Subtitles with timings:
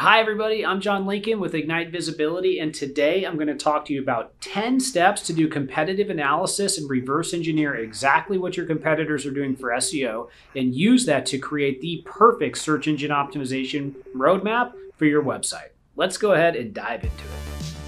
[0.00, 0.64] Hi, everybody.
[0.64, 4.32] I'm John Lincoln with Ignite Visibility, and today I'm going to talk to you about
[4.40, 9.54] 10 steps to do competitive analysis and reverse engineer exactly what your competitors are doing
[9.54, 15.22] for SEO and use that to create the perfect search engine optimization roadmap for your
[15.22, 15.68] website.
[15.96, 17.79] Let's go ahead and dive into it.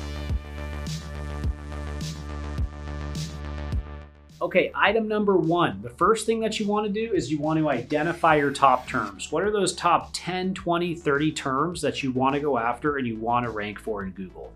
[4.42, 5.80] Okay, item number one.
[5.82, 8.88] The first thing that you want to do is you want to identify your top
[8.88, 9.30] terms.
[9.30, 13.06] What are those top 10, 20, 30 terms that you want to go after and
[13.06, 14.52] you want to rank for in Google?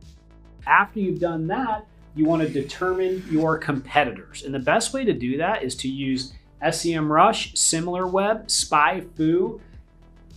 [0.67, 1.87] After you've done that,
[2.17, 4.43] you want to determine your competitors.
[4.43, 9.61] And the best way to do that is to use SEMrush, SimilarWeb, SpyFu,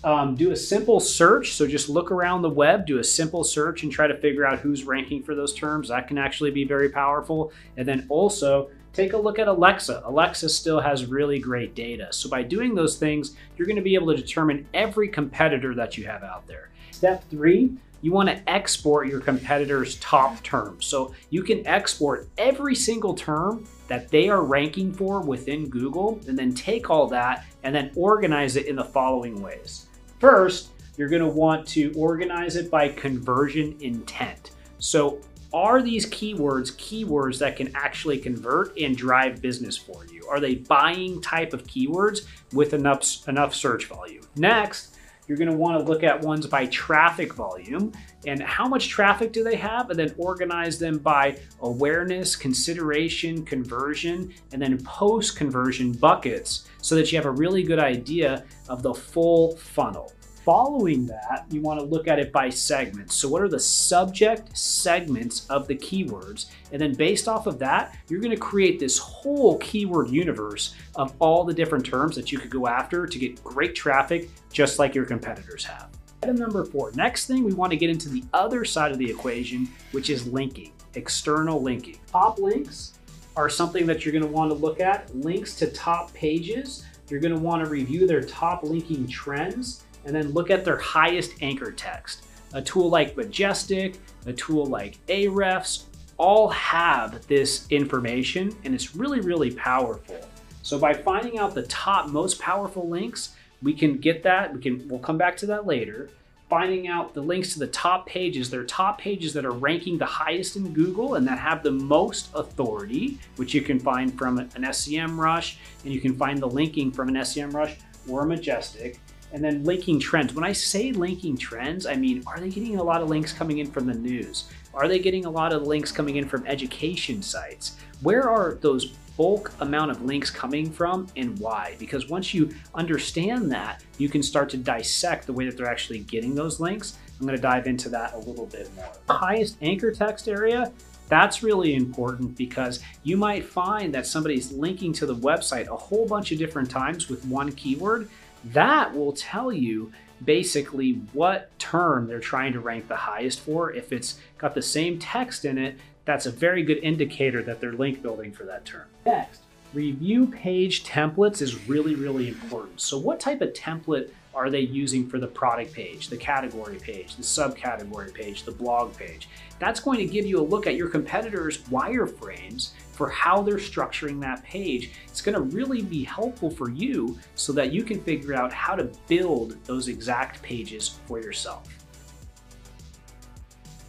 [0.03, 1.53] um, do a simple search.
[1.53, 4.59] So just look around the web, do a simple search, and try to figure out
[4.59, 5.89] who's ranking for those terms.
[5.89, 7.51] That can actually be very powerful.
[7.77, 10.01] And then also take a look at Alexa.
[10.05, 12.07] Alexa still has really great data.
[12.11, 15.97] So by doing those things, you're going to be able to determine every competitor that
[15.97, 16.69] you have out there.
[16.91, 20.85] Step three, you want to export your competitor's top terms.
[20.85, 26.37] So you can export every single term that they are ranking for within Google and
[26.37, 29.87] then take all that and then organize it in the following ways.
[30.19, 34.51] First, you're going to want to organize it by conversion intent.
[34.79, 35.19] So
[35.53, 40.25] are these keywords keywords that can actually convert and drive business for you?
[40.29, 44.23] Are they buying type of keywords with enough, enough search volume?
[44.35, 44.95] Next,
[45.27, 47.93] you're going to want to look at ones by traffic volume
[48.25, 54.33] and how much traffic do they have, and then organize them by awareness, consideration, conversion,
[54.51, 58.93] and then post conversion buckets so that you have a really good idea of the
[58.93, 60.11] full funnel.
[60.49, 63.13] Following that, you want to look at it by segments.
[63.13, 66.47] So, what are the subject segments of the keywords?
[66.71, 71.13] And then, based off of that, you're going to create this whole keyword universe of
[71.19, 74.95] all the different terms that you could go after to get great traffic, just like
[74.95, 75.89] your competitors have.
[76.23, 76.91] Item number four.
[76.95, 80.25] Next thing, we want to get into the other side of the equation, which is
[80.25, 81.99] linking, external linking.
[82.07, 82.93] Top links
[83.35, 85.15] are something that you're going to want to look at.
[85.15, 86.85] Links to top pages.
[87.07, 90.77] You're going to want to review their top linking trends and then look at their
[90.77, 92.25] highest anchor text.
[92.53, 95.83] A tool like Majestic, a tool like Ahrefs,
[96.17, 100.17] all have this information and it's really, really powerful.
[100.63, 104.87] So by finding out the top most powerful links, we can get that, we can
[104.87, 106.09] we'll come back to that later.
[106.49, 110.05] Finding out the links to the top pages, they're top pages that are ranking the
[110.07, 114.49] highest in Google and that have the most authority, which you can find from an
[114.55, 117.75] SEMrush, and you can find the linking from an SEMrush
[118.07, 118.99] or a Majestic
[119.33, 120.33] and then linking trends.
[120.33, 123.59] When I say linking trends, I mean, are they getting a lot of links coming
[123.59, 124.49] in from the news?
[124.73, 127.77] Are they getting a lot of links coming in from education sites?
[128.01, 128.87] Where are those
[129.17, 131.75] bulk amount of links coming from and why?
[131.79, 135.99] Because once you understand that, you can start to dissect the way that they're actually
[135.99, 136.97] getting those links.
[137.19, 138.91] I'm to dive into that a little bit more.
[139.07, 140.71] The highest anchor text area,
[141.09, 146.07] that's really important because you might find that somebody's linking to the website a whole
[146.07, 148.09] bunch of different times with one keyword
[148.45, 149.91] that will tell you
[150.23, 153.71] basically what term they're trying to rank the highest for.
[153.71, 157.73] If it's got the same text in it, that's a very good indicator that they're
[157.73, 158.85] link building for that term.
[159.05, 159.41] Next,
[159.73, 162.81] review page templates is really, really important.
[162.81, 167.17] So what type of template are they using for the product page, the category page,
[167.17, 169.27] the subcategory page, the blog page?
[169.59, 174.21] That's going to give you a look at your competitors' wireframes for how they're structuring
[174.21, 174.91] that page.
[175.07, 178.75] It's going to really be helpful for you so that you can figure out how
[178.75, 181.78] to build those exact pages for yourself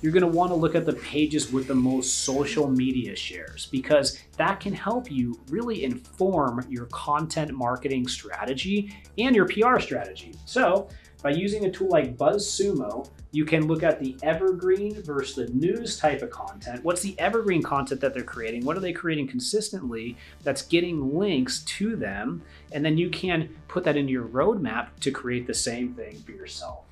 [0.01, 3.67] you're going to want to look at the pages with the most social media shares
[3.67, 10.35] because that can help you really inform your content marketing strategy and your PR strategy.
[10.45, 10.89] So,
[11.23, 15.99] by using a tool like BuzzSumo, you can look at the evergreen versus the news
[15.99, 16.83] type of content.
[16.83, 18.65] What's the evergreen content that they're creating?
[18.65, 22.43] What are they creating consistently that's getting links to them?
[22.73, 26.33] And then you can put that into your roadmap to create the same thing for
[26.33, 26.85] yourself.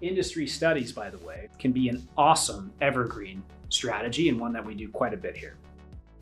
[0.00, 4.74] Industry studies, by the way, can be an awesome evergreen strategy and one that we
[4.74, 5.56] do quite a bit here.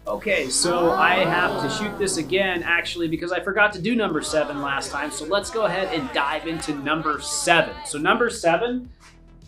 [0.07, 4.23] Okay, so I have to shoot this again actually because I forgot to do number
[4.23, 5.11] seven last time.
[5.11, 7.75] So let's go ahead and dive into number seven.
[7.85, 8.89] So, number seven,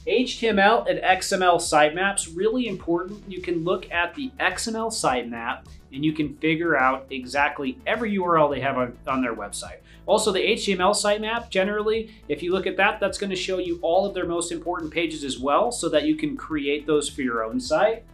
[0.09, 3.23] HTML and XML sitemaps, really important.
[3.29, 8.51] You can look at the XML sitemap and you can figure out exactly every URL
[8.51, 9.79] they have on, on their website.
[10.07, 14.07] Also, the HTML sitemap, generally, if you look at that, that's to show you all
[14.07, 17.45] of their most important pages as well so that you can create those for your
[17.45, 18.05] own site.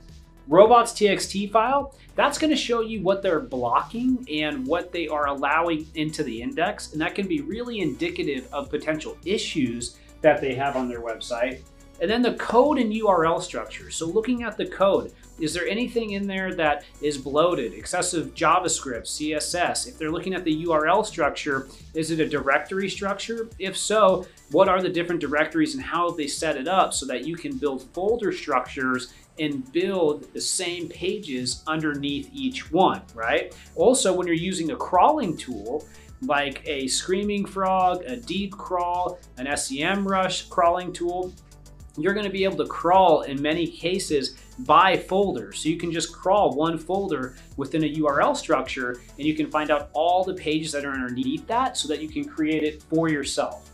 [0.49, 5.87] Robots.txt file, that's going to show you what they're blocking and what they are allowing
[5.95, 6.93] into the index.
[6.93, 11.61] And that can be really indicative of potential issues that they have on their website.
[12.01, 13.91] And then the code and URL structure.
[13.91, 19.05] So looking at the code, is there anything in there that is bloated, excessive JavaScript,
[19.05, 19.89] CSS?
[19.89, 23.49] If they're looking at the URL structure, is it a directory structure?
[23.59, 27.27] If so, what are the different directories and how they set it up so that
[27.27, 33.55] you can build folder structures and build the same pages underneath each one, right?
[33.75, 35.85] Also, when you're using a crawling tool,
[36.23, 41.33] like a Screaming Frog, a Deep Crawl, an SEMrush crawling tool,
[41.97, 45.53] you're going to be able to crawl in many cases by folder.
[45.53, 49.71] So you can just crawl one folder within a URL structure and you can find
[49.71, 53.09] out all the pages that are underneath that so that you can create it for
[53.09, 53.71] yourself.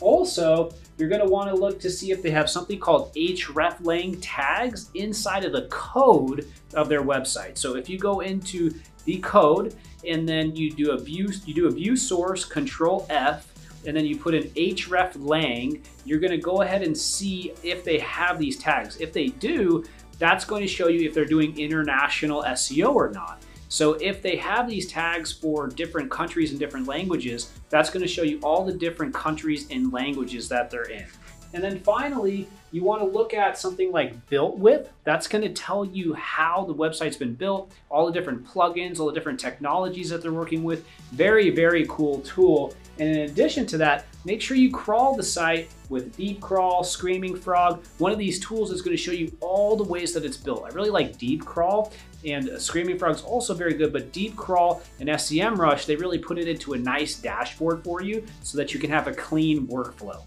[0.00, 4.18] Also, you're going to want to look to see if they have something called hreflang
[4.20, 7.56] tags inside of the code of their website.
[7.56, 8.72] So if you go into
[9.04, 9.74] the code
[10.06, 13.46] and then you do a view you do a view source control F
[13.86, 17.98] and then you put in hreflang, you're going to go ahead and see if they
[17.98, 19.00] have these tags.
[19.00, 19.84] If they do,
[20.18, 23.42] that's going to show you if they're doing international SEO or not.
[23.68, 28.22] So if they have these tags for different countries and different languages, that's to show
[28.22, 31.06] you all the different countries and languages that they're in.
[31.52, 34.86] And then finally, you want to look at something like BuiltWith.
[35.04, 39.06] That's going to tell you how the website's been built, all the different plugins, all
[39.06, 40.84] the different technologies that they're working with.
[41.12, 42.74] Very, very cool tool.
[42.98, 47.34] And in addition to that, make sure you crawl the site with Deep Crawl, Screaming
[47.34, 47.82] Frog.
[47.98, 50.64] One of these tools is going to show you all the ways that it's built.
[50.64, 51.92] I really like Deep Crawl
[52.24, 56.46] and Screaming Frog's also very good, but Deep Crawl and SEMrush, they really put it
[56.46, 60.22] into a nice dashboard for you so that you can have a clean workflow.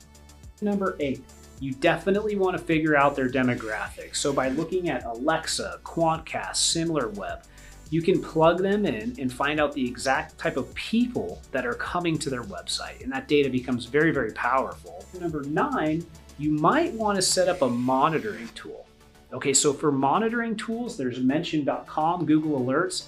[0.63, 1.23] Number eight,
[1.59, 4.17] you definitely want to figure out their demographics.
[4.17, 7.43] So by looking at Alexa, Quantcast, SimilarWeb,
[7.89, 11.75] you can plug them in and find out the exact type of people that are
[11.75, 13.03] coming to their website.
[13.03, 15.05] And that data becomes very, very powerful.
[15.19, 16.05] Number nine,
[16.39, 18.87] you might want to set up a monitoring tool.
[19.31, 23.05] Okay, so for monitoring tools, there's mention.com, Google Alerts.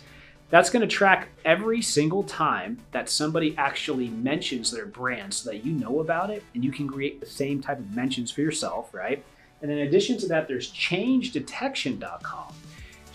[0.49, 5.65] That's going to track every single time that somebody actually mentions their brand so that
[5.65, 8.93] you know about it and you can create the same type of mentions for yourself,
[8.93, 9.23] right?
[9.61, 12.53] And in addition to that, there's changedetection.com.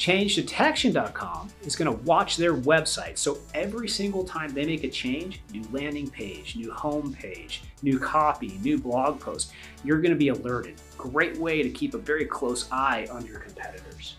[0.01, 3.19] ChangeDetection.com is going to watch their website.
[3.19, 7.99] So every single time they make a change, new landing page, new home page, new
[7.99, 9.53] copy, new blog post,
[9.85, 10.81] you're going to be alerted.
[10.97, 14.17] Great way to keep a very close eye on your competitors.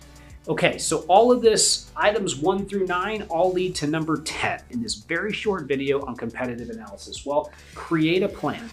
[0.47, 4.81] Okay, so all of this, items one through nine, all lead to number 10 in
[4.81, 7.23] this very short video on competitive analysis.
[7.27, 8.67] Well, create a plan.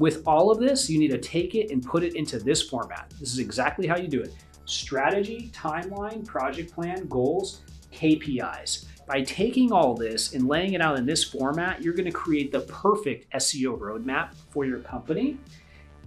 [0.00, 3.08] With all of this, you need to take it and put it into this format.
[3.20, 4.34] This is exactly how you do it
[4.64, 7.60] strategy, timeline, project plan, goals,
[7.92, 8.86] KPIs.
[9.06, 12.50] By taking all this and laying it out in this format, you're going to create
[12.50, 15.38] the perfect SEO roadmap for your company.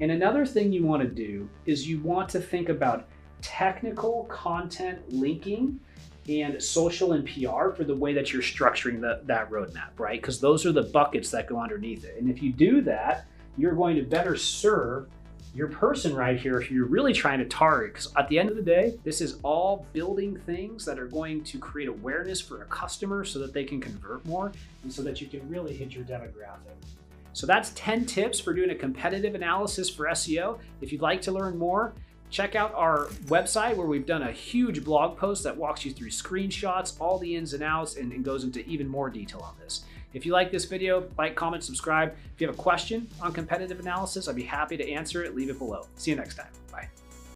[0.01, 3.07] And another thing you want to do is you want to think about
[3.45, 5.79] technical content linking
[6.27, 10.19] and social and PR for the way that you're structuring the, that roadmap, right?
[10.19, 12.17] Because those are the buckets that go underneath it.
[12.19, 15.07] And if you do that, you're going to better serve
[15.53, 17.93] your person right here if you're really trying to target.
[17.93, 21.43] Because at the end of the day, this is all building things that are going
[21.43, 24.51] to create awareness for a customer so that they can convert more
[24.81, 26.73] and so that you can really hit your demographic.
[27.33, 30.57] So that's 10 tips for doing a competitive analysis for SEO.
[30.81, 31.93] If you'd like to learn more,
[32.29, 36.09] check out our website where we've done a huge blog post that walks you through
[36.09, 39.85] screenshots, all the ins and outs, and, and goes into even more detail on this.
[40.13, 42.15] If you like this video, like, comment, subscribe.
[42.33, 45.35] If you have a question on competitive analysis, I'd be happy to answer it.
[45.35, 45.87] Leave it below.
[45.95, 46.64] See you next time.